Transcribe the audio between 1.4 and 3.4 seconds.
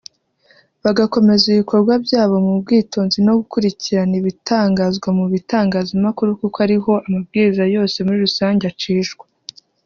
ibikorwa byabo mu bwitonzi no